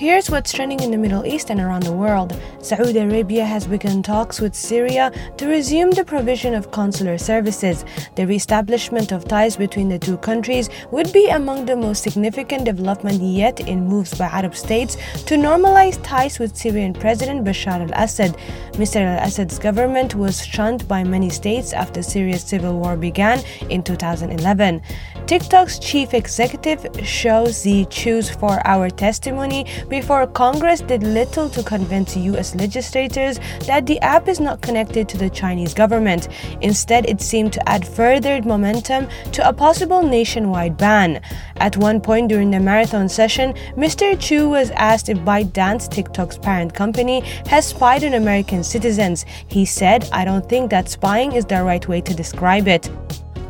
[0.00, 2.34] Here's what's trending in the Middle East and around the world.
[2.62, 7.84] Saudi Arabia has begun talks with Syria to resume the provision of consular services.
[8.14, 13.20] The reestablishment of ties between the two countries would be among the most significant development
[13.20, 14.96] yet in moves by Arab states
[15.26, 18.38] to normalize ties with Syrian President Bashar al-Assad.
[18.80, 19.02] Mr.
[19.02, 23.38] al-Assad's government was shunned by many states after Syria's civil war began
[23.68, 24.80] in 2011.
[25.26, 32.54] TikTok's chief executive Shou Zi Chew's four-hour testimony before Congress did little to convince US
[32.54, 36.28] legislators that the app is not connected to the Chinese government.
[36.62, 41.20] Instead, it seemed to add further momentum to a possible nationwide ban.
[41.56, 44.18] At one point during the marathon session, Mr.
[44.18, 49.26] Chew was asked if ByteDance, TikTok's parent company, has spied on American citizens.
[49.48, 52.88] He said, I don't think that spying is the right way to describe it.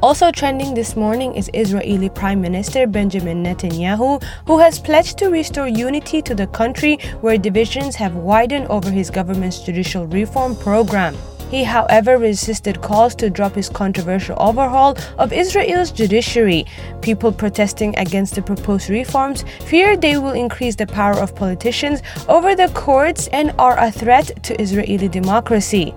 [0.03, 5.69] Also trending this morning is Israeli Prime Minister Benjamin Netanyahu, who has pledged to restore
[5.69, 11.15] unity to the country where divisions have widened over his government's judicial reform program.
[11.51, 16.65] He, however, resisted calls to drop his controversial overhaul of Israel's judiciary.
[17.03, 22.55] People protesting against the proposed reforms fear they will increase the power of politicians over
[22.55, 25.93] the courts and are a threat to Israeli democracy.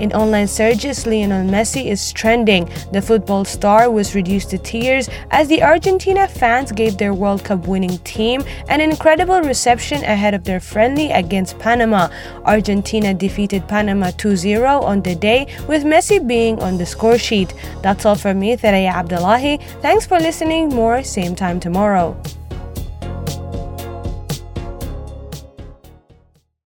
[0.00, 2.68] In online searches, Lionel Messi is trending.
[2.92, 7.66] The football star was reduced to tears as the Argentina fans gave their World Cup
[7.66, 12.08] winning team an incredible reception ahead of their friendly against Panama.
[12.44, 17.54] Argentina defeated Panama 2 0 on the day, with Messi being on the score sheet.
[17.82, 19.58] That's all from me, Thiraya Abdullahi.
[19.80, 20.68] Thanks for listening.
[20.70, 22.16] More same time tomorrow.